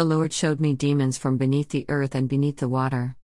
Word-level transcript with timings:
The 0.00 0.04
Lord 0.16 0.32
showed 0.32 0.60
me 0.60 0.72
demons 0.72 1.18
from 1.18 1.36
beneath 1.36 1.68
the 1.68 1.84
earth 1.90 2.14
and 2.14 2.26
beneath 2.26 2.56
the 2.56 2.70
water. 2.70 3.16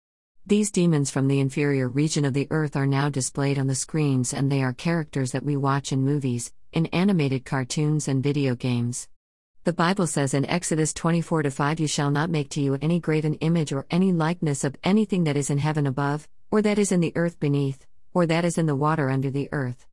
These 0.46 0.71
demons 0.71 1.09
from 1.09 1.29
the 1.29 1.40
inferior 1.40 1.88
region 1.88 2.25
of 2.25 2.33
the 2.33 2.50
earth 2.51 2.75
are 2.75 2.86
now 2.86 3.08
displayed 3.08 3.58
on 3.58 3.67
the 3.67 3.75
screens, 3.75 4.33
and 4.33 4.51
they 4.51 4.62
are 4.62 4.73
characters 4.73 5.31
that 5.31 5.46
we 5.46 5.55
watch 5.55 5.93
in 5.93 6.01
movies, 6.01 6.51
in 6.73 6.88
animated 6.88 7.46
cartoons, 7.46 8.09
and 8.09 8.21
video 8.21 8.55
games. 8.55 9.07
The 9.63 9.71
Bible 9.71 10.05
says 10.05 10.33
in 10.33 10.46
Exodus 10.47 10.93
24 10.93 11.49
5 11.49 11.79
You 11.79 11.88
shall 11.88 12.11
not 12.11 12.29
make 12.29 12.49
to 12.49 12.62
you 12.62 12.78
any 12.81 12.99
graven 12.99 13.35
image 13.35 13.71
or 13.71 13.85
any 13.89 14.12
likeness 14.12 14.65
of 14.65 14.76
anything 14.83 15.23
that 15.23 15.37
is 15.37 15.49
in 15.49 15.60
heaven 15.60 15.87
above, 15.87 16.27
or 16.52 16.62
that 16.62 16.77
is 16.77 16.91
in 16.91 16.99
the 16.99 17.13
earth 17.16 17.39
beneath, 17.39 17.88
or 18.13 18.26
that 18.26 18.44
is 18.44 18.57
in 18.57 18.66
the 18.66 18.76
water 18.76 19.09
under 19.09 19.31
the 19.31 19.48
earth. 19.53 19.88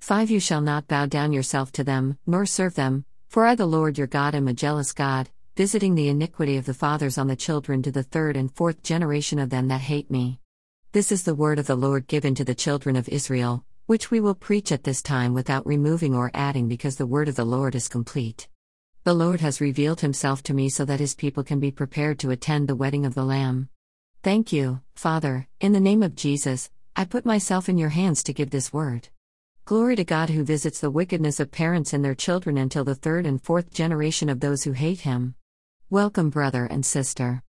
5 0.00 0.30
You 0.30 0.40
shall 0.40 0.60
not 0.60 0.86
bow 0.86 1.06
down 1.06 1.32
yourself 1.32 1.72
to 1.72 1.82
them, 1.82 2.18
nor 2.26 2.44
serve 2.44 2.74
them, 2.74 3.06
for 3.26 3.46
I, 3.46 3.54
the 3.54 3.64
Lord 3.64 3.96
your 3.96 4.06
God, 4.06 4.34
am 4.34 4.48
a 4.48 4.52
jealous 4.52 4.92
God 4.92 5.30
visiting 5.56 5.94
the 5.94 6.08
iniquity 6.08 6.58
of 6.58 6.66
the 6.66 6.74
fathers 6.74 7.16
on 7.16 7.28
the 7.28 7.34
children 7.34 7.82
to 7.82 7.90
the 7.90 8.02
third 8.02 8.36
and 8.36 8.54
fourth 8.54 8.82
generation 8.82 9.38
of 9.38 9.48
them 9.48 9.68
that 9.68 9.80
hate 9.80 10.10
me. 10.10 10.38
This 10.92 11.10
is 11.10 11.22
the 11.22 11.34
word 11.34 11.58
of 11.58 11.66
the 11.66 11.74
Lord 11.74 12.06
given 12.08 12.34
to 12.34 12.44
the 12.44 12.54
children 12.54 12.94
of 12.94 13.08
Israel, 13.08 13.64
which 13.86 14.10
we 14.10 14.20
will 14.20 14.34
preach 14.34 14.70
at 14.70 14.84
this 14.84 15.00
time 15.00 15.32
without 15.32 15.66
removing 15.66 16.14
or 16.14 16.30
adding 16.34 16.68
because 16.68 16.96
the 16.96 17.06
word 17.06 17.26
of 17.26 17.36
the 17.36 17.46
Lord 17.46 17.74
is 17.74 17.88
complete. 17.88 18.48
The 19.04 19.14
Lord 19.14 19.40
has 19.40 19.62
revealed 19.62 20.02
himself 20.02 20.42
to 20.42 20.52
me 20.52 20.68
so 20.68 20.84
that 20.84 21.00
his 21.00 21.14
people 21.14 21.42
can 21.42 21.58
be 21.58 21.70
prepared 21.70 22.18
to 22.18 22.30
attend 22.30 22.68
the 22.68 22.76
wedding 22.76 23.06
of 23.06 23.14
the 23.14 23.24
Lamb. 23.24 23.70
Thank 24.22 24.52
you, 24.52 24.82
Father, 24.94 25.48
in 25.58 25.72
the 25.72 25.80
name 25.80 26.02
of 26.02 26.14
Jesus, 26.14 26.68
I 26.94 27.06
put 27.06 27.24
myself 27.24 27.66
in 27.70 27.78
your 27.78 27.88
hands 27.88 28.22
to 28.24 28.34
give 28.34 28.50
this 28.50 28.74
word. 28.74 29.08
Glory 29.64 29.96
to 29.96 30.04
God 30.04 30.28
who 30.28 30.44
visits 30.44 30.80
the 30.80 30.90
wickedness 30.90 31.40
of 31.40 31.50
parents 31.50 31.94
and 31.94 32.04
their 32.04 32.14
children 32.14 32.58
until 32.58 32.84
the 32.84 32.94
third 32.94 33.24
and 33.24 33.42
fourth 33.42 33.72
generation 33.72 34.28
of 34.28 34.40
those 34.40 34.62
who 34.64 34.72
hate 34.72 35.00
him. 35.00 35.34
Welcome, 35.90 36.30
brother 36.30 36.64
and 36.64 36.84
sister. 36.84 37.44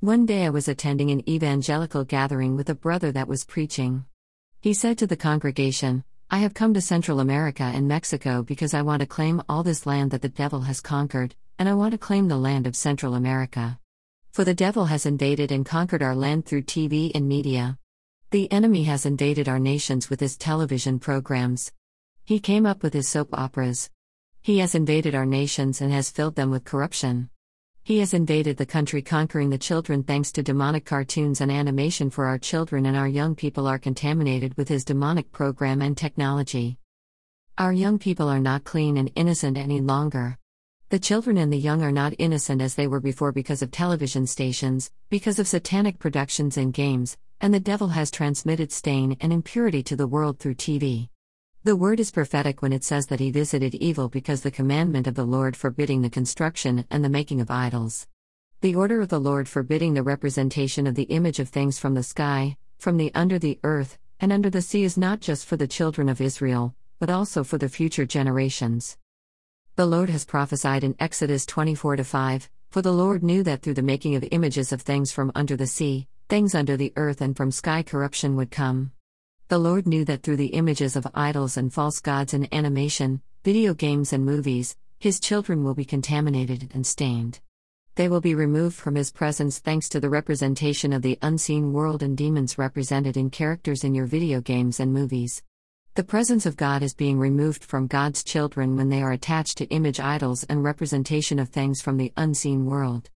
One 0.00 0.24
day 0.24 0.46
I 0.46 0.48
was 0.48 0.66
attending 0.66 1.10
an 1.10 1.28
evangelical 1.28 2.04
gathering 2.04 2.56
with 2.56 2.70
a 2.70 2.74
brother 2.74 3.12
that 3.12 3.28
was 3.28 3.44
preaching. 3.44 4.06
He 4.62 4.72
said 4.72 4.96
to 4.96 5.06
the 5.06 5.14
congregation, 5.14 6.02
I 6.30 6.38
have 6.38 6.54
come 6.54 6.72
to 6.72 6.80
Central 6.80 7.20
America 7.20 7.64
and 7.64 7.86
Mexico 7.86 8.42
because 8.42 8.72
I 8.72 8.80
want 8.80 9.00
to 9.00 9.06
claim 9.06 9.42
all 9.46 9.62
this 9.62 9.84
land 9.84 10.10
that 10.12 10.22
the 10.22 10.30
devil 10.30 10.62
has 10.62 10.80
conquered, 10.80 11.34
and 11.58 11.68
I 11.68 11.74
want 11.74 11.92
to 11.92 11.98
claim 11.98 12.28
the 12.28 12.38
land 12.38 12.66
of 12.66 12.74
Central 12.76 13.14
America. 13.14 13.78
For 14.30 14.42
the 14.42 14.54
devil 14.54 14.86
has 14.86 15.04
invaded 15.04 15.52
and 15.52 15.66
conquered 15.66 16.02
our 16.02 16.16
land 16.16 16.46
through 16.46 16.62
TV 16.62 17.12
and 17.14 17.28
media. 17.28 17.76
The 18.30 18.50
enemy 18.50 18.84
has 18.84 19.04
invaded 19.04 19.50
our 19.50 19.60
nations 19.60 20.08
with 20.08 20.20
his 20.20 20.38
television 20.38 20.98
programs. 20.98 21.70
He 22.24 22.40
came 22.40 22.64
up 22.64 22.82
with 22.82 22.94
his 22.94 23.06
soap 23.06 23.28
operas. 23.34 23.90
He 24.40 24.60
has 24.60 24.74
invaded 24.74 25.14
our 25.14 25.26
nations 25.26 25.82
and 25.82 25.92
has 25.92 26.08
filled 26.08 26.36
them 26.36 26.50
with 26.50 26.64
corruption. 26.64 27.28
He 27.84 27.98
has 27.98 28.14
invaded 28.14 28.58
the 28.58 28.66
country, 28.66 29.02
conquering 29.02 29.50
the 29.50 29.58
children 29.58 30.04
thanks 30.04 30.30
to 30.32 30.42
demonic 30.42 30.84
cartoons 30.84 31.40
and 31.40 31.50
animation 31.50 32.10
for 32.10 32.26
our 32.26 32.38
children, 32.38 32.86
and 32.86 32.96
our 32.96 33.08
young 33.08 33.34
people 33.34 33.66
are 33.66 33.78
contaminated 33.78 34.56
with 34.56 34.68
his 34.68 34.84
demonic 34.84 35.32
program 35.32 35.82
and 35.82 35.96
technology. 35.96 36.78
Our 37.58 37.72
young 37.72 37.98
people 37.98 38.28
are 38.28 38.38
not 38.38 38.62
clean 38.62 38.96
and 38.96 39.10
innocent 39.16 39.58
any 39.58 39.80
longer. 39.80 40.38
The 40.90 41.00
children 41.00 41.36
and 41.36 41.52
the 41.52 41.58
young 41.58 41.82
are 41.82 41.90
not 41.90 42.14
innocent 42.18 42.62
as 42.62 42.76
they 42.76 42.86
were 42.86 43.00
before 43.00 43.32
because 43.32 43.62
of 43.62 43.72
television 43.72 44.28
stations, 44.28 44.92
because 45.10 45.40
of 45.40 45.48
satanic 45.48 45.98
productions 45.98 46.56
and 46.56 46.72
games, 46.72 47.16
and 47.40 47.52
the 47.52 47.58
devil 47.58 47.88
has 47.88 48.12
transmitted 48.12 48.70
stain 48.70 49.16
and 49.20 49.32
impurity 49.32 49.82
to 49.82 49.96
the 49.96 50.06
world 50.06 50.38
through 50.38 50.54
TV. 50.54 51.08
The 51.64 51.76
word 51.76 52.00
is 52.00 52.10
prophetic 52.10 52.60
when 52.60 52.72
it 52.72 52.82
says 52.82 53.06
that 53.06 53.20
he 53.20 53.30
visited 53.30 53.76
evil 53.76 54.08
because 54.08 54.42
the 54.42 54.50
commandment 54.50 55.06
of 55.06 55.14
the 55.14 55.24
Lord 55.24 55.56
forbidding 55.56 56.02
the 56.02 56.10
construction 56.10 56.84
and 56.90 57.04
the 57.04 57.08
making 57.08 57.40
of 57.40 57.52
idols. 57.52 58.08
The 58.62 58.74
order 58.74 59.00
of 59.00 59.10
the 59.10 59.20
Lord 59.20 59.48
forbidding 59.48 59.94
the 59.94 60.02
representation 60.02 60.88
of 60.88 60.96
the 60.96 61.04
image 61.04 61.38
of 61.38 61.50
things 61.50 61.78
from 61.78 61.94
the 61.94 62.02
sky, 62.02 62.56
from 62.80 62.96
the 62.96 63.14
under 63.14 63.38
the 63.38 63.60
earth, 63.62 63.96
and 64.18 64.32
under 64.32 64.50
the 64.50 64.60
sea 64.60 64.82
is 64.82 64.98
not 64.98 65.20
just 65.20 65.46
for 65.46 65.56
the 65.56 65.68
children 65.68 66.08
of 66.08 66.20
Israel, 66.20 66.74
but 66.98 67.10
also 67.10 67.44
for 67.44 67.58
the 67.58 67.68
future 67.68 68.06
generations. 68.06 68.98
The 69.76 69.86
Lord 69.86 70.10
has 70.10 70.24
prophesied 70.24 70.82
in 70.82 70.96
Exodus 70.98 71.46
24 71.46 71.98
5 71.98 72.50
For 72.70 72.82
the 72.82 72.92
Lord 72.92 73.22
knew 73.22 73.44
that 73.44 73.62
through 73.62 73.74
the 73.74 73.82
making 73.82 74.16
of 74.16 74.26
images 74.32 74.72
of 74.72 74.82
things 74.82 75.12
from 75.12 75.30
under 75.36 75.56
the 75.56 75.68
sea, 75.68 76.08
things 76.28 76.56
under 76.56 76.76
the 76.76 76.92
earth 76.96 77.20
and 77.20 77.36
from 77.36 77.52
sky 77.52 77.84
corruption 77.84 78.34
would 78.34 78.50
come. 78.50 78.90
The 79.48 79.58
Lord 79.58 79.86
knew 79.86 80.04
that 80.06 80.22
through 80.22 80.36
the 80.36 80.54
images 80.54 80.96
of 80.96 81.06
idols 81.14 81.56
and 81.56 81.72
false 81.72 82.00
gods 82.00 82.34
in 82.34 82.48
animation, 82.52 83.22
video 83.44 83.74
games, 83.74 84.12
and 84.12 84.24
movies, 84.24 84.76
his 84.98 85.20
children 85.20 85.64
will 85.64 85.74
be 85.74 85.84
contaminated 85.84 86.70
and 86.72 86.86
stained. 86.86 87.40
They 87.96 88.08
will 88.08 88.22
be 88.22 88.34
removed 88.34 88.76
from 88.76 88.94
his 88.94 89.10
presence 89.10 89.58
thanks 89.58 89.88
to 89.90 90.00
the 90.00 90.08
representation 90.08 90.92
of 90.94 91.02
the 91.02 91.18
unseen 91.20 91.74
world 91.74 92.02
and 92.02 92.16
demons 92.16 92.56
represented 92.56 93.18
in 93.18 93.28
characters 93.28 93.84
in 93.84 93.94
your 93.94 94.06
video 94.06 94.40
games 94.40 94.80
and 94.80 94.94
movies. 94.94 95.42
The 95.94 96.04
presence 96.04 96.46
of 96.46 96.56
God 96.56 96.82
is 96.82 96.94
being 96.94 97.18
removed 97.18 97.62
from 97.62 97.86
God's 97.86 98.24
children 98.24 98.76
when 98.76 98.88
they 98.88 99.02
are 99.02 99.12
attached 99.12 99.58
to 99.58 99.66
image 99.66 100.00
idols 100.00 100.42
and 100.44 100.64
representation 100.64 101.38
of 101.38 101.50
things 101.50 101.82
from 101.82 101.98
the 101.98 102.14
unseen 102.16 102.64
world. 102.64 103.10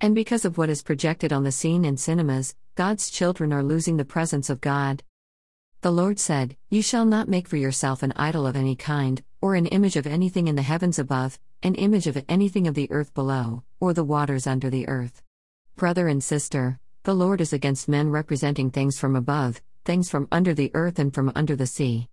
And 0.00 0.14
because 0.14 0.44
of 0.44 0.56
what 0.56 0.70
is 0.70 0.80
projected 0.80 1.32
on 1.32 1.42
the 1.42 1.50
scene 1.50 1.84
in 1.84 1.96
cinemas, 1.96 2.54
God's 2.76 3.10
children 3.10 3.52
are 3.52 3.64
losing 3.64 3.96
the 3.96 4.04
presence 4.04 4.48
of 4.48 4.60
God. 4.60 5.02
The 5.82 5.90
Lord 5.90 6.18
said, 6.18 6.58
You 6.68 6.82
shall 6.82 7.06
not 7.06 7.26
make 7.26 7.48
for 7.48 7.56
yourself 7.56 8.02
an 8.02 8.12
idol 8.14 8.46
of 8.46 8.54
any 8.54 8.76
kind, 8.76 9.22
or 9.40 9.54
an 9.54 9.64
image 9.64 9.96
of 9.96 10.06
anything 10.06 10.46
in 10.46 10.54
the 10.54 10.60
heavens 10.60 10.98
above, 10.98 11.38
an 11.62 11.74
image 11.74 12.06
of 12.06 12.22
anything 12.28 12.66
of 12.66 12.74
the 12.74 12.90
earth 12.90 13.14
below, 13.14 13.62
or 13.80 13.94
the 13.94 14.04
waters 14.04 14.46
under 14.46 14.68
the 14.68 14.86
earth. 14.88 15.22
Brother 15.76 16.06
and 16.06 16.22
sister, 16.22 16.78
the 17.04 17.14
Lord 17.14 17.40
is 17.40 17.54
against 17.54 17.88
men 17.88 18.10
representing 18.10 18.70
things 18.70 18.98
from 18.98 19.16
above, 19.16 19.62
things 19.86 20.10
from 20.10 20.28
under 20.30 20.52
the 20.52 20.70
earth 20.74 20.98
and 20.98 21.14
from 21.14 21.32
under 21.34 21.56
the 21.56 21.66
sea. 21.66 22.08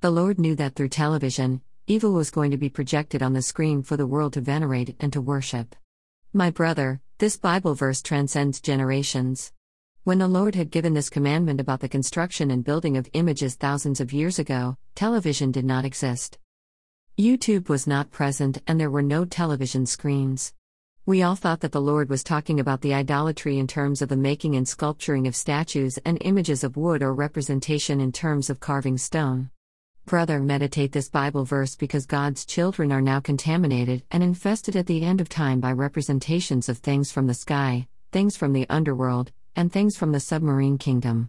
The 0.00 0.10
Lord 0.10 0.38
knew 0.38 0.54
that 0.54 0.74
through 0.74 0.88
television, 0.88 1.60
evil 1.86 2.14
was 2.14 2.30
going 2.30 2.52
to 2.52 2.56
be 2.56 2.70
projected 2.70 3.22
on 3.22 3.34
the 3.34 3.42
screen 3.42 3.82
for 3.82 3.98
the 3.98 4.06
world 4.06 4.32
to 4.32 4.40
venerate 4.40 4.96
and 4.98 5.12
to 5.12 5.20
worship. 5.20 5.76
My 6.32 6.50
brother, 6.50 7.02
this 7.18 7.36
Bible 7.36 7.74
verse 7.74 8.00
transcends 8.00 8.62
generations. 8.62 9.52
When 10.10 10.18
the 10.18 10.26
Lord 10.26 10.56
had 10.56 10.72
given 10.72 10.94
this 10.94 11.08
commandment 11.08 11.60
about 11.60 11.78
the 11.78 11.88
construction 11.88 12.50
and 12.50 12.64
building 12.64 12.96
of 12.96 13.08
images 13.12 13.54
thousands 13.54 14.00
of 14.00 14.12
years 14.12 14.40
ago, 14.40 14.76
television 14.96 15.52
did 15.52 15.64
not 15.64 15.84
exist. 15.84 16.36
YouTube 17.16 17.68
was 17.68 17.86
not 17.86 18.10
present 18.10 18.60
and 18.66 18.80
there 18.80 18.90
were 18.90 19.02
no 19.02 19.24
television 19.24 19.86
screens. 19.86 20.52
We 21.06 21.22
all 21.22 21.36
thought 21.36 21.60
that 21.60 21.70
the 21.70 21.80
Lord 21.80 22.10
was 22.10 22.24
talking 22.24 22.58
about 22.58 22.80
the 22.80 22.92
idolatry 22.92 23.56
in 23.56 23.68
terms 23.68 24.02
of 24.02 24.08
the 24.08 24.16
making 24.16 24.56
and 24.56 24.66
sculpturing 24.66 25.28
of 25.28 25.36
statues 25.36 25.96
and 26.04 26.18
images 26.22 26.64
of 26.64 26.76
wood 26.76 27.04
or 27.04 27.14
representation 27.14 28.00
in 28.00 28.10
terms 28.10 28.50
of 28.50 28.58
carving 28.58 28.98
stone. 28.98 29.50
Brother, 30.06 30.40
meditate 30.40 30.90
this 30.90 31.08
Bible 31.08 31.44
verse 31.44 31.76
because 31.76 32.04
God's 32.04 32.44
children 32.44 32.90
are 32.90 33.00
now 33.00 33.20
contaminated 33.20 34.02
and 34.10 34.24
infested 34.24 34.74
at 34.74 34.88
the 34.88 35.04
end 35.04 35.20
of 35.20 35.28
time 35.28 35.60
by 35.60 35.70
representations 35.70 36.68
of 36.68 36.78
things 36.78 37.12
from 37.12 37.28
the 37.28 37.32
sky, 37.34 37.86
things 38.10 38.36
from 38.36 38.52
the 38.52 38.66
underworld, 38.68 39.30
and 39.60 39.70
things 39.70 39.94
from 39.94 40.10
the 40.10 40.20
submarine 40.20 40.78
kingdom. 40.78 41.28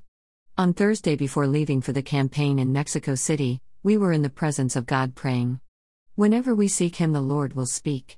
On 0.58 0.74
Thursday, 0.74 1.18
before 1.18 1.47
leaving 1.47 1.81
for 1.81 1.92
the 1.92 2.02
campaign 2.02 2.59
in 2.59 2.72
Mexico 2.72 3.14
City, 3.14 3.59
we 3.84 3.97
were 3.97 4.14
in 4.14 4.22
the 4.22 4.30
presence 4.30 4.78
of 4.78 4.86
God 4.86 5.16
praying. 5.16 5.59
Whenever 6.16 6.56
we 6.56 6.70
seek 6.70 6.96
Him, 6.96 7.12
the 7.12 7.20
Lord 7.20 7.56
will 7.58 7.66
speak. 7.66 8.18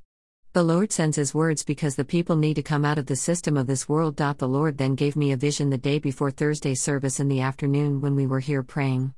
The 0.52 0.62
Lord 0.62 0.92
sends 0.92 1.18
His 1.18 1.34
words 1.34 1.64
because 1.64 1.96
the 1.96 2.06
people 2.06 2.36
need 2.36 2.54
to 2.58 2.62
come 2.62 2.86
out 2.86 3.00
of 3.00 3.08
the 3.08 3.16
system 3.16 3.58
of 3.58 3.66
this 3.66 3.90
world. 3.90 4.18
The 4.18 4.48
Lord 4.48 4.78
then 4.78 4.94
gave 4.94 5.16
me 5.16 5.32
a 5.32 5.36
vision 5.36 5.72
the 5.72 5.80
day 5.80 5.98
before 5.98 6.30
Thursday 6.30 6.76
service 6.76 7.20
in 7.20 7.28
the 7.28 7.42
afternoon 7.42 8.00
when 8.00 8.16
we 8.16 8.28
were 8.28 8.40
here 8.40 8.62
praying. 8.62 9.16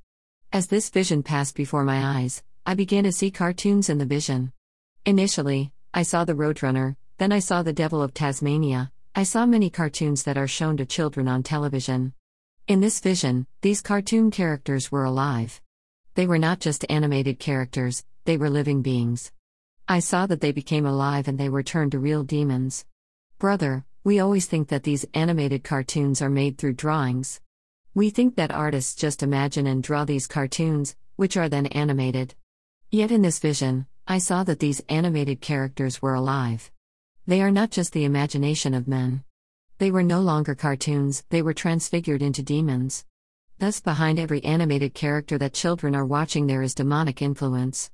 As 0.54 0.68
this 0.68 0.90
vision 0.90 1.24
passed 1.24 1.56
before 1.56 1.84
my 1.84 2.22
eyes, 2.22 2.42
I 2.66 2.74
began 2.74 3.04
to 3.04 3.12
see 3.12 3.32
cartoons 3.32 3.90
in 3.90 3.98
the 3.98 4.06
vision. 4.06 4.54
Initially, 5.06 5.74
I 5.94 6.04
saw 6.04 6.24
the 6.24 6.36
Roadrunner, 6.36 6.96
then 7.18 7.34
I 7.34 7.40
saw 7.40 7.64
the 7.64 7.74
Devil 7.74 8.02
of 8.02 8.14
Tasmania, 8.14 8.94
I 9.18 9.24
saw 9.24 9.46
many 9.46 9.70
cartoons 9.70 10.24
that 10.24 10.36
are 10.36 10.46
shown 10.46 10.76
to 10.76 10.86
children 10.86 11.30
on 11.30 11.42
television. 11.42 12.12
In 12.68 12.82
this 12.82 13.00
vision, 13.00 13.48
these 13.62 13.80
cartoon 13.80 14.30
characters 14.30 14.92
were 14.92 15.06
alive. 15.06 15.62
They 16.16 16.28
were 16.28 16.38
not 16.38 16.60
just 16.60 16.86
animated 16.90 17.40
characters, 17.40 18.04
they 18.26 18.36
were 18.36 18.50
living 18.50 18.82
beings. 18.82 19.32
I 19.88 20.00
saw 20.00 20.26
that 20.26 20.42
they 20.42 20.52
became 20.52 20.86
alive 20.86 21.30
and 21.30 21.38
they 21.38 21.48
were 21.48 21.64
turned 21.64 21.94
to 21.94 22.00
real 22.00 22.24
demons. 22.24 22.84
Brother, 23.40 23.86
we 24.04 24.20
always 24.20 24.48
think 24.48 24.68
that 24.68 24.84
these 24.84 25.06
animated 25.14 25.64
cartoons 25.64 26.22
are 26.22 26.30
made 26.30 26.58
through 26.58 26.74
drawings. 26.74 27.40
We 27.94 28.10
think 28.10 28.36
that 28.36 28.52
artists 28.52 28.96
just 28.96 29.24
imagine 29.24 29.66
and 29.66 29.82
draw 29.82 30.04
these 30.04 30.28
cartoons, 30.28 30.98
which 31.16 31.38
are 31.38 31.48
then 31.48 31.68
animated. 31.68 32.36
Yet 32.92 33.12
in 33.12 33.22
this 33.22 33.40
vision, 33.40 33.88
I 34.06 34.18
saw 34.18 34.44
that 34.44 34.60
these 34.60 34.84
animated 34.90 35.40
characters 35.40 36.02
were 36.02 36.16
alive. 36.16 36.70
They 37.28 37.42
are 37.42 37.50
not 37.50 37.72
just 37.72 37.92
the 37.94 38.06
imagination 38.06 38.76
of 38.76 38.88
men. 38.88 39.24
They 39.80 39.90
were 39.90 40.04
no 40.04 40.22
longer 40.22 40.54
cartoons, 40.54 41.24
they 41.30 41.42
were 41.42 41.56
transfigured 41.56 42.22
into 42.22 42.44
demons. 42.44 43.04
Thus, 43.58 43.80
behind 43.80 44.20
every 44.20 44.44
animated 44.44 44.94
character 44.94 45.40
that 45.40 45.54
children 45.54 45.96
are 45.96 46.06
watching, 46.06 46.46
there 46.46 46.62
is 46.62 46.76
demonic 46.76 47.24
influence. 47.24 47.90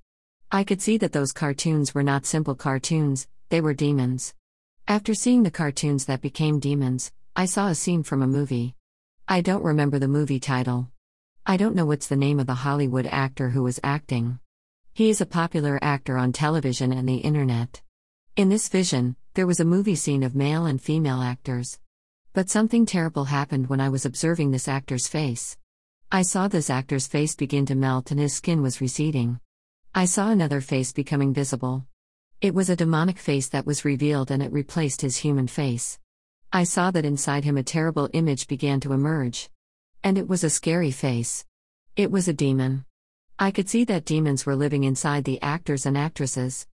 I 0.51 0.65
could 0.65 0.81
see 0.81 0.97
that 0.97 1.13
those 1.13 1.31
cartoons 1.31 1.95
were 1.95 2.03
not 2.03 2.25
simple 2.25 2.55
cartoons, 2.55 3.29
they 3.47 3.61
were 3.61 3.73
demons. 3.73 4.33
After 4.85 5.13
seeing 5.13 5.43
the 5.43 5.51
cartoons 5.51 6.05
that 6.05 6.21
became 6.21 6.59
demons, 6.59 7.13
I 7.33 7.45
saw 7.45 7.67
a 7.67 7.75
scene 7.75 8.03
from 8.03 8.21
a 8.21 8.27
movie. 8.27 8.75
I 9.29 9.39
don't 9.39 9.63
remember 9.63 9.97
the 9.97 10.09
movie 10.09 10.41
title. 10.41 10.89
I 11.45 11.55
don't 11.55 11.75
know 11.75 11.85
what's 11.85 12.07
the 12.07 12.17
name 12.17 12.41
of 12.41 12.47
the 12.47 12.55
Hollywood 12.55 13.05
actor 13.05 13.51
who 13.51 13.63
was 13.63 13.79
acting. 13.81 14.39
He 14.93 15.09
is 15.09 15.21
a 15.21 15.25
popular 15.25 15.79
actor 15.81 16.17
on 16.17 16.33
television 16.33 16.91
and 16.91 17.07
the 17.07 17.15
internet. 17.15 17.81
In 18.37 18.47
this 18.47 18.69
vision, 18.69 19.17
there 19.33 19.45
was 19.45 19.59
a 19.59 19.65
movie 19.65 19.95
scene 19.95 20.23
of 20.23 20.35
male 20.35 20.65
and 20.65 20.81
female 20.81 21.21
actors. 21.21 21.77
But 22.31 22.49
something 22.49 22.85
terrible 22.85 23.25
happened 23.25 23.67
when 23.67 23.81
I 23.81 23.89
was 23.89 24.05
observing 24.05 24.51
this 24.51 24.69
actor's 24.69 25.05
face. 25.05 25.57
I 26.09 26.21
saw 26.21 26.47
this 26.47 26.69
actor's 26.69 27.07
face 27.07 27.35
begin 27.35 27.65
to 27.65 27.75
melt 27.75 28.09
and 28.09 28.21
his 28.21 28.33
skin 28.33 28.61
was 28.61 28.79
receding. 28.79 29.41
I 29.93 30.05
saw 30.05 30.29
another 30.29 30.61
face 30.61 30.93
becoming 30.93 31.33
visible. 31.33 31.85
It 32.39 32.53
was 32.53 32.69
a 32.69 32.75
demonic 32.77 33.19
face 33.19 33.49
that 33.49 33.65
was 33.65 33.83
revealed 33.83 34.31
and 34.31 34.41
it 34.41 34.53
replaced 34.53 35.01
his 35.01 35.17
human 35.17 35.47
face. 35.47 35.99
I 36.53 36.63
saw 36.63 36.89
that 36.91 37.03
inside 37.03 37.43
him 37.43 37.57
a 37.57 37.63
terrible 37.63 38.09
image 38.13 38.47
began 38.47 38.79
to 38.79 38.93
emerge. 38.93 39.49
And 40.05 40.17
it 40.17 40.29
was 40.29 40.45
a 40.45 40.49
scary 40.49 40.91
face. 40.91 41.45
It 41.97 42.11
was 42.11 42.29
a 42.29 42.33
demon. 42.33 42.85
I 43.37 43.51
could 43.51 43.67
see 43.67 43.83
that 43.85 44.05
demons 44.05 44.45
were 44.45 44.55
living 44.55 44.85
inside 44.85 45.25
the 45.25 45.41
actors 45.41 45.85
and 45.85 45.97
actresses. 45.97 46.65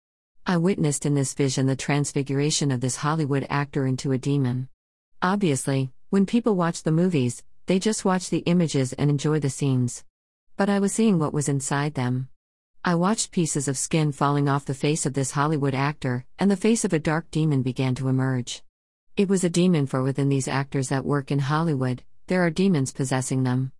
I 0.48 0.58
witnessed 0.58 1.04
in 1.04 1.14
this 1.14 1.34
vision 1.34 1.66
the 1.66 1.74
transfiguration 1.74 2.70
of 2.70 2.80
this 2.80 2.94
Hollywood 2.94 3.44
actor 3.50 3.84
into 3.84 4.12
a 4.12 4.18
demon. 4.18 4.68
Obviously, 5.20 5.90
when 6.10 6.24
people 6.24 6.54
watch 6.54 6.84
the 6.84 6.92
movies, 6.92 7.42
they 7.66 7.80
just 7.80 8.04
watch 8.04 8.30
the 8.30 8.44
images 8.46 8.92
and 8.92 9.10
enjoy 9.10 9.40
the 9.40 9.50
scenes. 9.50 10.04
But 10.56 10.68
I 10.70 10.78
was 10.78 10.92
seeing 10.92 11.18
what 11.18 11.32
was 11.32 11.48
inside 11.48 11.94
them. 11.94 12.28
I 12.84 12.94
watched 12.94 13.32
pieces 13.32 13.66
of 13.66 13.76
skin 13.76 14.12
falling 14.12 14.48
off 14.48 14.64
the 14.64 14.72
face 14.72 15.04
of 15.04 15.14
this 15.14 15.32
Hollywood 15.32 15.74
actor, 15.74 16.24
and 16.38 16.48
the 16.48 16.56
face 16.56 16.84
of 16.84 16.92
a 16.92 17.00
dark 17.00 17.28
demon 17.32 17.62
began 17.62 17.96
to 17.96 18.06
emerge. 18.06 18.62
It 19.16 19.28
was 19.28 19.42
a 19.42 19.50
demon 19.50 19.88
for 19.88 20.00
within 20.04 20.28
these 20.28 20.46
actors 20.46 20.90
that 20.90 21.04
work 21.04 21.32
in 21.32 21.40
Hollywood, 21.40 22.04
there 22.28 22.46
are 22.46 22.50
demons 22.50 22.92
possessing 22.92 23.42
them. 23.42 23.72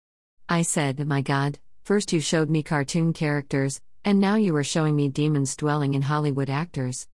I 0.48 0.62
said, 0.62 1.06
My 1.06 1.20
God, 1.20 1.60
first 1.84 2.12
you 2.12 2.18
showed 2.18 2.50
me 2.50 2.64
cartoon 2.64 3.12
characters, 3.12 3.80
and 4.06 4.20
now 4.20 4.36
you 4.36 4.54
are 4.54 4.62
showing 4.62 4.94
me 4.94 5.08
demons 5.08 5.56
dwelling 5.56 5.94
in 5.94 6.02
Hollywood 6.02 6.48
actors. 6.48 7.08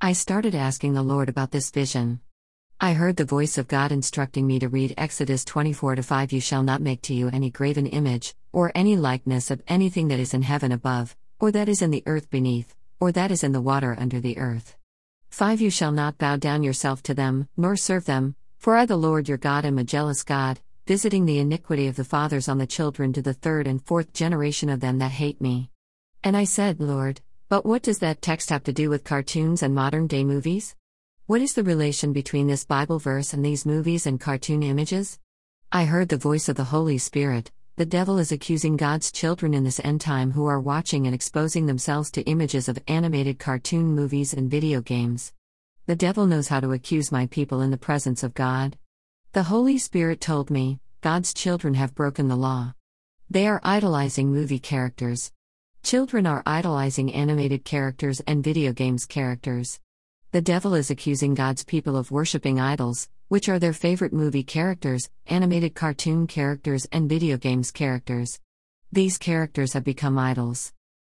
I 0.00 0.12
started 0.12 0.54
asking 0.54 0.94
the 0.94 1.02
Lord 1.02 1.28
about 1.28 1.50
this 1.50 1.72
vision. 1.72 2.20
I 2.80 2.92
heard 2.92 3.16
the 3.16 3.24
voice 3.24 3.58
of 3.58 3.66
God 3.66 3.90
instructing 3.90 4.46
me 4.46 4.60
to 4.60 4.68
read 4.68 4.94
Exodus 4.96 5.44
24 5.44 5.96
5 5.96 6.32
You 6.32 6.40
shall 6.40 6.62
not 6.62 6.80
make 6.80 7.02
to 7.02 7.14
you 7.14 7.28
any 7.30 7.50
graven 7.50 7.86
image, 7.86 8.36
or 8.52 8.70
any 8.76 8.96
likeness 8.96 9.50
of 9.50 9.60
anything 9.66 10.06
that 10.06 10.20
is 10.20 10.34
in 10.34 10.42
heaven 10.42 10.70
above, 10.70 11.16
or 11.40 11.50
that 11.50 11.68
is 11.68 11.82
in 11.82 11.90
the 11.90 12.04
earth 12.06 12.30
beneath, 12.30 12.76
or 13.00 13.10
that 13.10 13.32
is 13.32 13.42
in 13.42 13.50
the 13.50 13.60
water 13.60 13.96
under 13.98 14.20
the 14.20 14.38
earth. 14.38 14.76
5 15.30 15.60
You 15.60 15.70
shall 15.70 15.90
not 15.90 16.16
bow 16.16 16.36
down 16.36 16.62
yourself 16.62 17.02
to 17.04 17.14
them, 17.14 17.48
nor 17.56 17.74
serve 17.74 18.04
them, 18.04 18.36
for 18.56 18.76
I, 18.76 18.86
the 18.86 18.96
Lord 18.96 19.28
your 19.28 19.38
God, 19.38 19.64
am 19.64 19.78
a 19.78 19.84
jealous 19.84 20.22
God, 20.22 20.60
visiting 20.86 21.26
the 21.26 21.40
iniquity 21.40 21.88
of 21.88 21.96
the 21.96 22.04
fathers 22.04 22.48
on 22.48 22.58
the 22.58 22.68
children 22.68 23.12
to 23.14 23.22
the 23.22 23.34
third 23.34 23.66
and 23.66 23.84
fourth 23.84 24.12
generation 24.12 24.68
of 24.68 24.78
them 24.78 24.98
that 24.98 25.10
hate 25.10 25.40
me. 25.40 25.70
And 26.24 26.36
I 26.36 26.44
said, 26.44 26.80
Lord, 26.80 27.20
but 27.48 27.64
what 27.64 27.82
does 27.82 28.00
that 28.00 28.22
text 28.22 28.50
have 28.50 28.64
to 28.64 28.72
do 28.72 28.90
with 28.90 29.04
cartoons 29.04 29.62
and 29.62 29.74
modern 29.74 30.06
day 30.06 30.24
movies? 30.24 30.74
What 31.26 31.40
is 31.40 31.54
the 31.54 31.64
relation 31.64 32.12
between 32.12 32.46
this 32.46 32.64
Bible 32.64 32.98
verse 32.98 33.32
and 33.32 33.44
these 33.44 33.66
movies 33.66 34.06
and 34.06 34.20
cartoon 34.20 34.62
images? 34.62 35.18
I 35.72 35.84
heard 35.84 36.08
the 36.08 36.16
voice 36.16 36.48
of 36.48 36.56
the 36.56 36.64
Holy 36.64 36.98
Spirit. 36.98 37.50
The 37.76 37.84
devil 37.84 38.18
is 38.18 38.32
accusing 38.32 38.76
God's 38.76 39.12
children 39.12 39.52
in 39.52 39.64
this 39.64 39.80
end 39.84 40.00
time 40.00 40.32
who 40.32 40.46
are 40.46 40.58
watching 40.58 41.04
and 41.06 41.14
exposing 41.14 41.66
themselves 41.66 42.10
to 42.12 42.22
images 42.22 42.68
of 42.68 42.82
animated 42.88 43.38
cartoon 43.38 43.94
movies 43.94 44.32
and 44.32 44.50
video 44.50 44.80
games. 44.80 45.32
The 45.86 45.94
devil 45.94 46.26
knows 46.26 46.48
how 46.48 46.60
to 46.60 46.72
accuse 46.72 47.12
my 47.12 47.26
people 47.26 47.60
in 47.60 47.70
the 47.70 47.76
presence 47.76 48.22
of 48.22 48.34
God. 48.34 48.78
The 49.32 49.44
Holy 49.44 49.78
Spirit 49.78 50.20
told 50.20 50.50
me, 50.50 50.80
God's 51.00 51.34
children 51.34 51.74
have 51.74 51.94
broken 51.94 52.28
the 52.28 52.36
law. 52.36 52.74
They 53.28 53.46
are 53.46 53.60
idolizing 53.62 54.32
movie 54.32 54.58
characters. 54.58 55.30
Children 55.86 56.26
are 56.26 56.42
idolizing 56.44 57.14
animated 57.14 57.64
characters 57.64 58.18
and 58.26 58.42
video 58.42 58.72
games 58.72 59.06
characters. 59.06 59.78
The 60.32 60.42
devil 60.42 60.74
is 60.74 60.90
accusing 60.90 61.34
God's 61.34 61.62
people 61.62 61.96
of 61.96 62.10
worshipping 62.10 62.58
idols, 62.58 63.08
which 63.28 63.48
are 63.48 63.60
their 63.60 63.72
favorite 63.72 64.12
movie 64.12 64.42
characters, 64.42 65.08
animated 65.28 65.76
cartoon 65.76 66.26
characters, 66.26 66.88
and 66.90 67.08
video 67.08 67.36
games 67.36 67.70
characters. 67.70 68.40
These 68.90 69.16
characters 69.16 69.74
have 69.74 69.84
become 69.84 70.18
idols. 70.18 70.72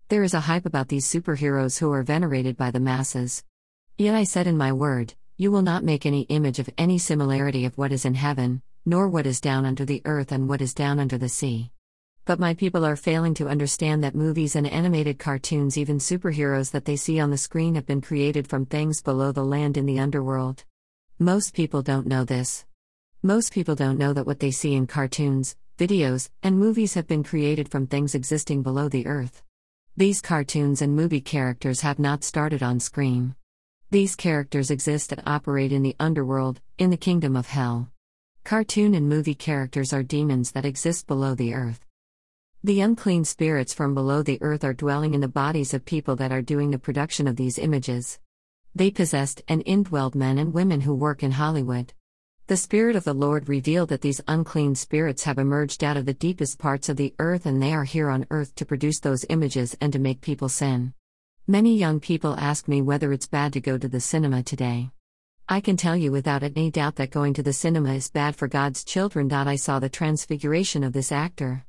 There 0.07 0.23
is 0.23 0.35
a 0.35 0.47
hype 0.47 0.67
about 0.67 0.87
these 0.87 1.05
superheroes 1.13 1.81
who 1.81 1.91
are 1.91 2.05
venerated 2.05 2.57
by 2.57 2.71
the 2.71 2.79
masses. 2.79 3.43
Yet 3.99 4.15
I 4.15 4.23
said 4.23 4.47
in 4.47 4.57
my 4.57 4.73
word, 4.73 5.15
You 5.37 5.51
will 5.51 5.63
not 5.63 5.83
make 5.83 6.07
any 6.07 6.21
image 6.29 6.61
of 6.61 6.71
any 6.79 6.99
similarity 6.99 7.65
of 7.65 7.77
what 7.77 7.91
is 7.91 8.05
in 8.05 8.15
heaven, 8.15 8.63
nor 8.87 9.09
what 9.09 9.27
is 9.27 9.41
down 9.41 9.67
under 9.67 9.85
the 9.85 10.03
earth 10.05 10.31
and 10.31 10.49
what 10.49 10.63
is 10.63 10.75
down 10.75 11.01
under 11.01 11.19
the 11.19 11.29
sea. 11.29 11.73
But 12.31 12.39
my 12.39 12.55
people 12.55 12.85
are 12.85 12.95
failing 12.95 13.35
to 13.35 13.49
understand 13.49 14.05
that 14.05 14.15
movies 14.15 14.55
and 14.55 14.65
animated 14.65 15.19
cartoons, 15.19 15.77
even 15.77 15.99
superheroes 15.99 16.71
that 16.71 16.85
they 16.85 16.95
see 16.95 17.19
on 17.19 17.33
the 17.33 17.37
screen, 17.37 17.75
have 17.75 17.87
been 17.87 18.01
created 18.01 18.47
from 18.47 18.67
things 18.67 19.03
below 19.03 19.33
the 19.33 19.45
land 19.45 19.77
in 19.77 19.85
the 19.85 19.99
underworld. 19.99 20.63
Most 21.19 21.55
people 21.55 21.83
don't 21.83 22.07
know 22.07 22.23
this. 22.23 22.65
Most 23.21 23.53
people 23.53 23.75
don't 23.75 23.99
know 23.99 24.13
that 24.13 24.27
what 24.27 24.39
they 24.39 24.53
see 24.53 24.75
in 24.75 24.87
cartoons, 24.87 25.57
videos, 25.77 26.31
and 26.41 26.57
movies 26.57 26.95
have 26.95 27.09
been 27.09 27.25
created 27.25 27.69
from 27.69 27.89
things 27.89 28.15
existing 28.15 28.63
below 28.63 28.89
the 28.89 29.09
earth. 29.09 29.43
These 29.97 30.21
cartoons 30.21 30.83
and 30.83 30.95
movie 30.95 31.21
characters 31.21 31.81
have 31.81 31.99
not 31.99 32.23
started 32.23 32.63
on 32.63 32.79
screen. 32.79 33.35
These 33.91 34.15
characters 34.15 34.71
exist 34.71 35.11
and 35.11 35.25
operate 35.27 35.73
in 35.73 35.83
the 35.83 35.97
underworld, 35.99 36.61
in 36.79 36.91
the 36.91 36.97
kingdom 36.97 37.35
of 37.35 37.49
hell. 37.49 37.91
Cartoon 38.45 38.95
and 38.95 39.09
movie 39.09 39.35
characters 39.35 39.93
are 39.93 40.05
demons 40.05 40.53
that 40.53 40.65
exist 40.65 41.09
below 41.09 41.35
the 41.35 41.55
earth. 41.55 41.90
The 42.63 42.83
unclean 42.83 43.25
spirits 43.25 43.73
from 43.73 43.95
below 43.95 44.23
the 44.23 44.37
earth 44.43 44.65
are 44.65 44.75
dwelling 44.75 45.15
in 45.15 45.23
the 45.23 45.29
bodies 45.29 45.73
of 45.73 45.87
people 45.87 46.15
that 46.17 46.31
are 46.31 46.43
doing 46.43 46.71
the 46.71 46.79
production 46.79 47.27
of 47.27 47.37
these 47.37 47.59
images. 47.59 48.19
They 48.75 48.91
possessed 48.91 49.41
and 49.49 49.65
indwelled 49.65 50.15
men 50.15 50.37
and 50.37 50.53
women 50.53 50.83
who 50.83 50.95
work 50.95 51.23
in 51.23 51.31
Hollywood. 51.31 51.95
The 52.49 52.59
Spirit 52.59 52.97
of 52.97 53.05
the 53.05 53.15
Lord 53.15 53.49
revealed 53.49 53.89
that 53.89 54.03
these 54.03 54.21
unclean 54.29 54.75
spirits 54.75 55.25
have 55.25 55.39
emerged 55.39 55.83
out 55.83 55.97
of 55.97 56.05
the 56.05 56.13
deepest 56.13 56.59
parts 56.59 56.91
of 56.91 56.99
the 56.99 57.15
earth 57.19 57.47
and 57.47 57.63
they 57.63 57.73
are 57.73 57.85
here 57.85 58.11
on 58.11 58.27
earth 58.31 58.55
to 58.57 58.67
produce 58.67 59.01
those 59.01 59.25
images 59.31 59.75
and 59.81 59.91
to 59.95 59.99
make 59.99 60.21
people 60.21 60.51
sin. 60.51 60.93
Many 61.47 61.79
young 61.79 61.99
people 61.99 62.37
ask 62.39 62.69
me 62.69 62.83
whether 62.83 63.11
it's 63.11 63.27
bad 63.27 63.55
to 63.55 63.63
go 63.63 63.79
to 63.79 63.89
the 63.89 64.01
cinema 64.01 64.43
today. 64.43 64.91
I 65.49 65.63
can 65.63 65.79
tell 65.79 65.97
you 65.97 66.13
without 66.13 66.43
any 66.43 66.71
doubt 66.71 66.97
that 66.97 67.11
going 67.11 67.33
to 67.35 67.43
the 67.43 67.55
cinema 67.55 67.95
is 67.95 68.11
bad 68.11 68.37
for 68.37 68.49
God's 68.49 68.85
children. 68.85 69.33
I 69.33 69.57
saw 69.57 69.79
the 69.79 69.89
transfiguration 69.89 70.85
of 70.85 70.93
this 70.93 71.11
actor. 71.11 71.65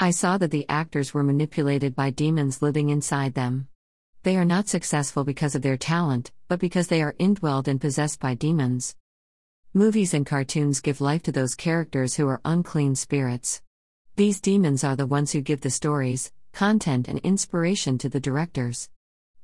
I 0.00 0.12
saw 0.12 0.38
that 0.38 0.52
the 0.52 0.64
actors 0.68 1.12
were 1.12 1.24
manipulated 1.24 1.96
by 1.96 2.10
demons 2.10 2.62
living 2.62 2.88
inside 2.88 3.34
them. 3.34 3.66
They 4.22 4.36
are 4.36 4.44
not 4.44 4.68
successful 4.68 5.24
because 5.24 5.56
of 5.56 5.62
their 5.62 5.76
talent, 5.76 6.30
but 6.46 6.60
because 6.60 6.86
they 6.86 7.02
are 7.02 7.14
indwelled 7.14 7.66
and 7.66 7.80
possessed 7.80 8.20
by 8.20 8.34
demons. 8.34 8.94
Movies 9.74 10.14
and 10.14 10.24
cartoons 10.24 10.80
give 10.80 11.00
life 11.00 11.24
to 11.24 11.32
those 11.32 11.56
characters 11.56 12.14
who 12.14 12.28
are 12.28 12.40
unclean 12.44 12.94
spirits. 12.94 13.60
These 14.14 14.40
demons 14.40 14.84
are 14.84 14.94
the 14.94 15.04
ones 15.04 15.32
who 15.32 15.40
give 15.40 15.62
the 15.62 15.70
stories, 15.70 16.30
content, 16.52 17.08
and 17.08 17.18
inspiration 17.18 17.98
to 17.98 18.08
the 18.08 18.20
directors. 18.20 18.88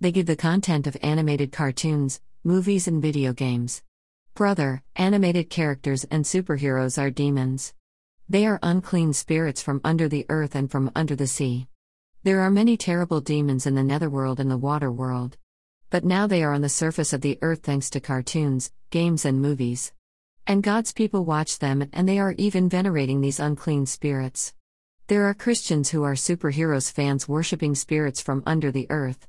They 0.00 0.12
give 0.12 0.26
the 0.26 0.36
content 0.36 0.86
of 0.86 0.96
animated 1.02 1.50
cartoons, 1.50 2.20
movies, 2.44 2.86
and 2.86 3.02
video 3.02 3.32
games. 3.32 3.82
Brother, 4.34 4.84
animated 4.94 5.50
characters 5.50 6.04
and 6.12 6.24
superheroes 6.24 6.96
are 6.96 7.10
demons. 7.10 7.74
They 8.26 8.46
are 8.46 8.58
unclean 8.62 9.12
spirits 9.12 9.60
from 9.60 9.82
under 9.84 10.08
the 10.08 10.24
earth 10.30 10.54
and 10.54 10.70
from 10.70 10.90
under 10.96 11.14
the 11.14 11.26
sea. 11.26 11.68
There 12.22 12.40
are 12.40 12.50
many 12.50 12.78
terrible 12.78 13.20
demons 13.20 13.66
in 13.66 13.74
the 13.74 13.84
netherworld 13.84 14.40
and 14.40 14.50
the 14.50 14.56
water 14.56 14.90
world. 14.90 15.36
But 15.90 16.06
now 16.06 16.26
they 16.26 16.42
are 16.42 16.54
on 16.54 16.62
the 16.62 16.70
surface 16.70 17.12
of 17.12 17.20
the 17.20 17.38
earth 17.42 17.60
thanks 17.62 17.90
to 17.90 18.00
cartoons, 18.00 18.72
games, 18.88 19.26
and 19.26 19.42
movies. 19.42 19.92
And 20.46 20.62
God's 20.62 20.92
people 20.92 21.26
watch 21.26 21.58
them 21.58 21.86
and 21.92 22.08
they 22.08 22.18
are 22.18 22.34
even 22.38 22.66
venerating 22.68 23.20
these 23.20 23.38
unclean 23.38 23.84
spirits. 23.84 24.54
There 25.08 25.26
are 25.26 25.34
Christians 25.34 25.90
who 25.90 26.02
are 26.02 26.14
superheroes 26.14 26.90
fans 26.90 27.28
worshipping 27.28 27.74
spirits 27.74 28.22
from 28.22 28.42
under 28.46 28.72
the 28.72 28.86
earth. 28.88 29.28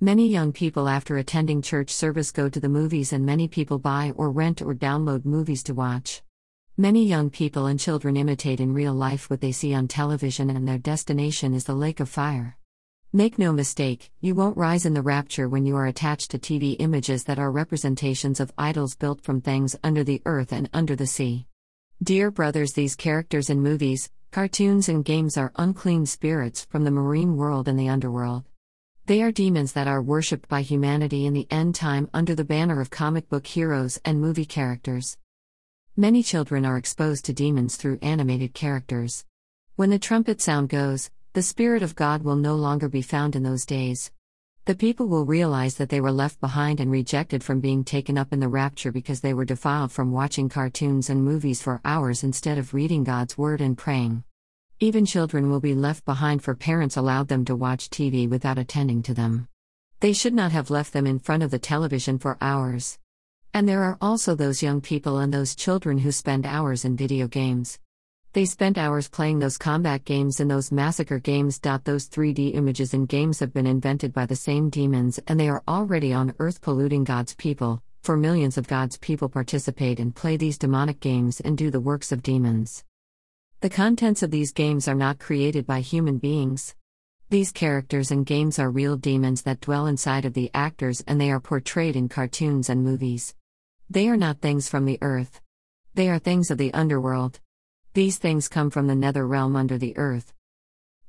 Many 0.00 0.26
young 0.26 0.52
people 0.52 0.88
after 0.88 1.18
attending 1.18 1.62
church 1.62 1.90
service 1.90 2.32
go 2.32 2.48
to 2.48 2.58
the 2.58 2.68
movies 2.68 3.12
and 3.12 3.24
many 3.24 3.46
people 3.46 3.78
buy 3.78 4.12
or 4.16 4.32
rent 4.32 4.60
or 4.60 4.74
download 4.74 5.24
movies 5.24 5.62
to 5.64 5.74
watch. 5.74 6.22
Many 6.80 7.06
young 7.06 7.28
people 7.28 7.66
and 7.66 7.80
children 7.80 8.16
imitate 8.16 8.60
in 8.60 8.72
real 8.72 8.94
life 8.94 9.28
what 9.28 9.40
they 9.40 9.50
see 9.50 9.74
on 9.74 9.88
television, 9.88 10.48
and 10.48 10.68
their 10.68 10.78
destination 10.78 11.52
is 11.52 11.64
the 11.64 11.74
lake 11.74 11.98
of 11.98 12.08
fire. 12.08 12.56
Make 13.12 13.36
no 13.36 13.52
mistake, 13.52 14.12
you 14.20 14.36
won't 14.36 14.56
rise 14.56 14.86
in 14.86 14.94
the 14.94 15.02
rapture 15.02 15.48
when 15.48 15.66
you 15.66 15.74
are 15.74 15.88
attached 15.88 16.30
to 16.30 16.38
TV 16.38 16.76
images 16.78 17.24
that 17.24 17.40
are 17.40 17.50
representations 17.50 18.38
of 18.38 18.52
idols 18.56 18.94
built 18.94 19.22
from 19.22 19.40
things 19.40 19.74
under 19.82 20.04
the 20.04 20.22
earth 20.24 20.52
and 20.52 20.70
under 20.72 20.94
the 20.94 21.08
sea. 21.08 21.48
Dear 22.00 22.30
brothers, 22.30 22.74
these 22.74 22.94
characters 22.94 23.50
in 23.50 23.60
movies, 23.60 24.08
cartoons, 24.30 24.88
and 24.88 25.04
games 25.04 25.36
are 25.36 25.50
unclean 25.56 26.06
spirits 26.06 26.64
from 26.66 26.84
the 26.84 26.92
marine 26.92 27.36
world 27.36 27.66
and 27.66 27.76
the 27.76 27.88
underworld. 27.88 28.44
They 29.06 29.20
are 29.22 29.32
demons 29.32 29.72
that 29.72 29.88
are 29.88 30.00
worshipped 30.00 30.48
by 30.48 30.62
humanity 30.62 31.26
in 31.26 31.32
the 31.32 31.48
end 31.50 31.74
time 31.74 32.08
under 32.14 32.36
the 32.36 32.44
banner 32.44 32.80
of 32.80 32.88
comic 32.88 33.28
book 33.28 33.48
heroes 33.48 33.98
and 34.04 34.20
movie 34.20 34.46
characters. 34.46 35.18
Many 36.00 36.22
children 36.22 36.64
are 36.64 36.76
exposed 36.76 37.24
to 37.24 37.32
demons 37.32 37.74
through 37.74 37.98
animated 38.02 38.54
characters. 38.54 39.24
When 39.74 39.90
the 39.90 39.98
trumpet 39.98 40.40
sound 40.40 40.68
goes, 40.68 41.10
the 41.32 41.42
Spirit 41.42 41.82
of 41.82 41.96
God 41.96 42.22
will 42.22 42.36
no 42.36 42.54
longer 42.54 42.88
be 42.88 43.02
found 43.02 43.34
in 43.34 43.42
those 43.42 43.66
days. 43.66 44.12
The 44.66 44.76
people 44.76 45.08
will 45.08 45.24
realize 45.24 45.74
that 45.74 45.88
they 45.88 46.00
were 46.00 46.12
left 46.12 46.40
behind 46.40 46.78
and 46.78 46.88
rejected 46.88 47.42
from 47.42 47.58
being 47.58 47.82
taken 47.82 48.16
up 48.16 48.32
in 48.32 48.38
the 48.38 48.46
rapture 48.46 48.92
because 48.92 49.22
they 49.22 49.34
were 49.34 49.44
defiled 49.44 49.90
from 49.90 50.12
watching 50.12 50.48
cartoons 50.48 51.10
and 51.10 51.24
movies 51.24 51.60
for 51.60 51.80
hours 51.84 52.22
instead 52.22 52.58
of 52.58 52.74
reading 52.74 53.02
God's 53.02 53.36
Word 53.36 53.60
and 53.60 53.76
praying. 53.76 54.22
Even 54.78 55.04
children 55.04 55.50
will 55.50 55.58
be 55.58 55.74
left 55.74 56.04
behind 56.04 56.44
for 56.44 56.54
parents 56.54 56.96
allowed 56.96 57.26
them 57.26 57.44
to 57.46 57.56
watch 57.56 57.90
TV 57.90 58.30
without 58.30 58.56
attending 58.56 59.02
to 59.02 59.14
them. 59.14 59.48
They 59.98 60.12
should 60.12 60.32
not 60.32 60.52
have 60.52 60.70
left 60.70 60.92
them 60.92 61.08
in 61.08 61.18
front 61.18 61.42
of 61.42 61.50
the 61.50 61.58
television 61.58 62.20
for 62.20 62.38
hours. 62.40 63.00
And 63.58 63.68
there 63.68 63.82
are 63.82 63.98
also 64.00 64.36
those 64.36 64.62
young 64.62 64.80
people 64.80 65.18
and 65.18 65.34
those 65.34 65.56
children 65.56 65.98
who 65.98 66.12
spend 66.12 66.46
hours 66.46 66.84
in 66.84 66.96
video 66.96 67.26
games. 67.26 67.80
They 68.32 68.44
spent 68.44 68.78
hours 68.78 69.08
playing 69.08 69.40
those 69.40 69.58
combat 69.58 70.04
games 70.04 70.38
and 70.38 70.48
those 70.48 70.70
massacre 70.70 71.18
games. 71.18 71.58
Those 71.58 72.08
3D 72.08 72.54
images 72.54 72.94
in 72.94 73.06
games 73.06 73.40
have 73.40 73.52
been 73.52 73.66
invented 73.66 74.12
by 74.12 74.26
the 74.26 74.36
same 74.36 74.70
demons 74.70 75.18
and 75.26 75.40
they 75.40 75.48
are 75.48 75.64
already 75.66 76.12
on 76.12 76.36
earth 76.38 76.60
polluting 76.60 77.02
God's 77.02 77.34
people, 77.34 77.82
for 78.04 78.16
millions 78.16 78.58
of 78.58 78.68
God's 78.68 78.96
people 78.96 79.28
participate 79.28 79.98
and 79.98 80.14
play 80.14 80.36
these 80.36 80.56
demonic 80.56 81.00
games 81.00 81.40
and 81.40 81.58
do 81.58 81.68
the 81.72 81.80
works 81.80 82.12
of 82.12 82.22
demons. 82.22 82.84
The 83.60 83.70
contents 83.70 84.22
of 84.22 84.30
these 84.30 84.52
games 84.52 84.86
are 84.86 84.94
not 84.94 85.18
created 85.18 85.66
by 85.66 85.80
human 85.80 86.18
beings. 86.18 86.76
These 87.28 87.50
characters 87.50 88.12
and 88.12 88.24
games 88.24 88.60
are 88.60 88.70
real 88.70 88.96
demons 88.96 89.42
that 89.42 89.60
dwell 89.60 89.88
inside 89.88 90.24
of 90.24 90.34
the 90.34 90.48
actors 90.54 91.02
and 91.08 91.20
they 91.20 91.32
are 91.32 91.40
portrayed 91.40 91.96
in 91.96 92.08
cartoons 92.08 92.70
and 92.70 92.84
movies. 92.84 93.34
They 93.90 94.08
are 94.10 94.18
not 94.18 94.42
things 94.42 94.68
from 94.68 94.84
the 94.84 94.98
earth. 95.00 95.40
They 95.94 96.10
are 96.10 96.18
things 96.18 96.50
of 96.50 96.58
the 96.58 96.74
underworld. 96.74 97.40
These 97.94 98.18
things 98.18 98.46
come 98.46 98.68
from 98.68 98.86
the 98.86 98.94
nether 98.94 99.26
realm 99.26 99.56
under 99.56 99.78
the 99.78 99.96
earth. 99.96 100.34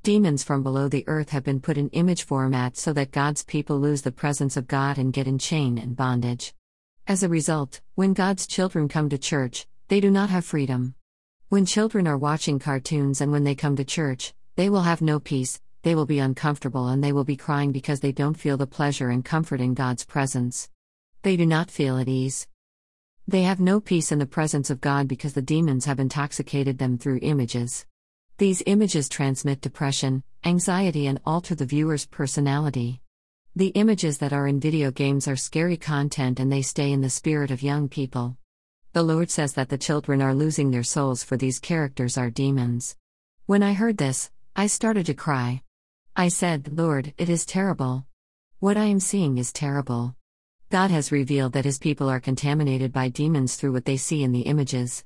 Demons 0.01 0.45
from 0.45 0.63
below 0.63 0.87
the 0.87 1.03
earth 1.05 1.31
have 1.31 1.43
been 1.43 1.59
put 1.59 1.77
in 1.77 1.89
image 1.89 2.23
format 2.23 2.77
so 2.77 2.93
that 2.93 3.11
God's 3.11 3.43
people 3.43 3.77
lose 3.77 4.03
the 4.03 4.13
presence 4.13 4.55
of 4.55 4.67
God 4.67 4.97
and 4.97 5.11
get 5.11 5.27
in 5.27 5.37
chain 5.37 5.77
and 5.77 5.93
bondage. 5.93 6.53
As 7.05 7.21
a 7.21 7.27
result, 7.27 7.81
when 7.95 8.13
God's 8.13 8.47
children 8.47 8.87
come 8.87 9.09
to 9.09 9.17
church, 9.17 9.67
they 9.89 9.99
do 9.99 10.09
not 10.09 10.29
have 10.29 10.45
freedom. 10.45 10.95
When 11.49 11.65
children 11.65 12.07
are 12.07 12.17
watching 12.17 12.59
cartoons 12.59 13.19
and 13.19 13.29
when 13.33 13.43
they 13.43 13.55
come 13.55 13.75
to 13.75 13.83
church, 13.83 14.33
they 14.55 14.69
will 14.69 14.83
have 14.83 15.01
no 15.01 15.19
peace, 15.19 15.59
they 15.81 15.95
will 15.95 16.05
be 16.05 16.19
uncomfortable 16.19 16.87
and 16.87 17.03
they 17.03 17.11
will 17.11 17.25
be 17.25 17.35
crying 17.35 17.73
because 17.73 17.99
they 17.99 18.13
don't 18.13 18.39
feel 18.39 18.55
the 18.55 18.67
pleasure 18.67 19.09
and 19.09 19.25
comfort 19.25 19.59
in 19.59 19.73
God's 19.73 20.05
presence. 20.05 20.69
They 21.23 21.35
do 21.35 21.45
not 21.45 21.69
feel 21.69 21.97
at 21.97 22.07
ease. 22.07 22.47
They 23.29 23.43
have 23.43 23.59
no 23.59 23.79
peace 23.79 24.11
in 24.11 24.17
the 24.17 24.25
presence 24.25 24.71
of 24.71 24.81
God 24.81 25.07
because 25.07 25.33
the 25.33 25.43
demons 25.43 25.85
have 25.85 25.99
intoxicated 25.99 26.79
them 26.79 26.97
through 26.97 27.19
images. 27.21 27.85
These 28.39 28.63
images 28.65 29.07
transmit 29.07 29.61
depression, 29.61 30.23
anxiety, 30.43 31.05
and 31.05 31.21
alter 31.27 31.53
the 31.53 31.67
viewer's 31.67 32.07
personality. 32.07 33.01
The 33.55 33.67
images 33.67 34.17
that 34.17 34.33
are 34.33 34.47
in 34.47 34.59
video 34.59 34.89
games 34.89 35.27
are 35.27 35.35
scary 35.35 35.77
content 35.77 36.39
and 36.39 36.51
they 36.51 36.63
stay 36.63 36.91
in 36.91 37.01
the 37.01 37.09
spirit 37.11 37.51
of 37.51 37.61
young 37.61 37.87
people. 37.87 38.35
The 38.93 39.03
Lord 39.03 39.29
says 39.29 39.53
that 39.53 39.69
the 39.69 39.77
children 39.77 40.23
are 40.23 40.33
losing 40.33 40.71
their 40.71 40.81
souls 40.81 41.23
for 41.23 41.37
these 41.37 41.59
characters 41.59 42.17
are 42.17 42.31
demons. 42.31 42.95
When 43.45 43.61
I 43.61 43.73
heard 43.73 43.99
this, 43.99 44.31
I 44.55 44.65
started 44.65 45.05
to 45.05 45.13
cry. 45.13 45.61
I 46.15 46.29
said, 46.29 46.75
Lord, 46.75 47.13
it 47.19 47.29
is 47.29 47.45
terrible. 47.45 48.07
What 48.57 48.75
I 48.75 48.85
am 48.85 48.99
seeing 48.99 49.37
is 49.37 49.53
terrible. 49.53 50.15
God 50.71 50.91
has 50.91 51.11
revealed 51.11 51.53
that 51.53 51.65
his 51.65 51.79
people 51.79 52.09
are 52.09 52.19
contaminated 52.19 52.93
by 52.93 53.09
demons 53.09 53.55
through 53.55 53.71
what 53.71 53.85
they 53.85 53.97
see 53.97 54.21
in 54.21 54.31
the 54.31 54.41
images. 54.41 55.03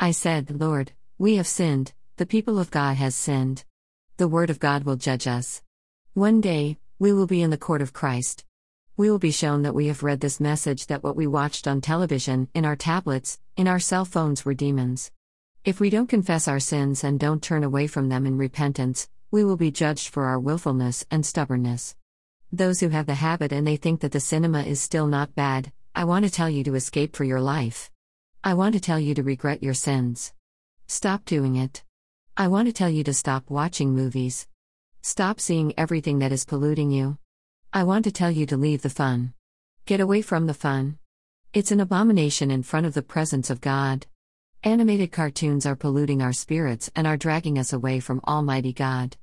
I 0.00 0.10
said, 0.10 0.60
Lord, 0.60 0.90
we 1.18 1.36
have 1.36 1.46
sinned, 1.46 1.92
the 2.16 2.26
people 2.26 2.58
of 2.58 2.72
God 2.72 2.96
has 2.96 3.14
sinned. 3.14 3.62
The 4.16 4.26
word 4.26 4.50
of 4.50 4.58
God 4.58 4.82
will 4.82 4.96
judge 4.96 5.28
us. 5.28 5.62
One 6.14 6.40
day, 6.40 6.78
we 6.98 7.12
will 7.12 7.28
be 7.28 7.42
in 7.42 7.50
the 7.50 7.56
court 7.56 7.80
of 7.80 7.92
Christ. 7.92 8.44
We 8.96 9.08
will 9.08 9.20
be 9.20 9.30
shown 9.30 9.62
that 9.62 9.74
we 9.74 9.86
have 9.86 10.02
read 10.02 10.20
this 10.20 10.40
message 10.40 10.88
that 10.88 11.04
what 11.04 11.14
we 11.14 11.28
watched 11.28 11.68
on 11.68 11.80
television, 11.80 12.48
in 12.52 12.64
our 12.64 12.74
tablets, 12.74 13.38
in 13.56 13.68
our 13.68 13.78
cell 13.78 14.04
phones 14.04 14.44
were 14.44 14.52
demons. 14.52 15.12
If 15.64 15.78
we 15.78 15.90
don't 15.90 16.08
confess 16.08 16.48
our 16.48 16.58
sins 16.58 17.04
and 17.04 17.20
don't 17.20 17.40
turn 17.40 17.62
away 17.62 17.86
from 17.86 18.08
them 18.08 18.26
in 18.26 18.36
repentance, 18.36 19.08
we 19.30 19.44
will 19.44 19.56
be 19.56 19.70
judged 19.70 20.08
for 20.08 20.24
our 20.24 20.40
willfulness 20.40 21.06
and 21.08 21.24
stubbornness. 21.24 21.94
Those 22.54 22.80
who 22.80 22.90
have 22.90 23.06
the 23.06 23.14
habit 23.14 23.50
and 23.50 23.66
they 23.66 23.76
think 23.76 24.00
that 24.00 24.12
the 24.12 24.20
cinema 24.20 24.62
is 24.62 24.78
still 24.78 25.06
not 25.06 25.34
bad, 25.34 25.72
I 25.94 26.04
want 26.04 26.26
to 26.26 26.30
tell 26.30 26.50
you 26.50 26.62
to 26.64 26.74
escape 26.74 27.16
for 27.16 27.24
your 27.24 27.40
life. 27.40 27.90
I 28.44 28.52
want 28.52 28.74
to 28.74 28.80
tell 28.80 29.00
you 29.00 29.14
to 29.14 29.22
regret 29.22 29.62
your 29.62 29.72
sins. 29.72 30.34
Stop 30.86 31.24
doing 31.24 31.56
it. 31.56 31.82
I 32.36 32.48
want 32.48 32.68
to 32.68 32.72
tell 32.74 32.90
you 32.90 33.04
to 33.04 33.14
stop 33.14 33.48
watching 33.48 33.94
movies. 33.94 34.46
Stop 35.00 35.40
seeing 35.40 35.72
everything 35.78 36.18
that 36.18 36.30
is 36.30 36.44
polluting 36.44 36.90
you. 36.90 37.16
I 37.72 37.84
want 37.84 38.04
to 38.04 38.12
tell 38.12 38.30
you 38.30 38.44
to 38.44 38.58
leave 38.58 38.82
the 38.82 38.90
fun. 38.90 39.32
Get 39.86 40.00
away 40.00 40.20
from 40.20 40.46
the 40.46 40.52
fun. 40.52 40.98
It's 41.54 41.72
an 41.72 41.80
abomination 41.80 42.50
in 42.50 42.64
front 42.64 42.84
of 42.84 42.92
the 42.92 43.00
presence 43.00 43.48
of 43.48 43.62
God. 43.62 44.06
Animated 44.62 45.10
cartoons 45.10 45.64
are 45.64 45.74
polluting 45.74 46.20
our 46.20 46.34
spirits 46.34 46.90
and 46.94 47.06
are 47.06 47.16
dragging 47.16 47.58
us 47.58 47.72
away 47.72 47.98
from 47.98 48.20
Almighty 48.26 48.74
God. 48.74 49.16